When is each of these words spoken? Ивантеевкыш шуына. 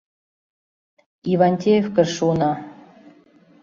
Ивантеевкыш 1.31 2.09
шуына. 2.17 2.51